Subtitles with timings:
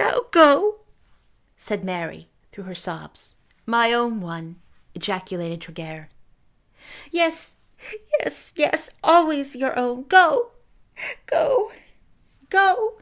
[0.00, 0.80] "Now go,"
[1.58, 3.36] said Mary, through her sobs.
[3.66, 4.62] "My own one,"
[4.94, 6.08] ejaculated Tregear.
[7.10, 7.56] "Yes,
[8.18, 10.04] yes, yes; always your own.
[10.04, 10.52] Go,
[11.26, 11.70] go;
[12.48, 12.98] go."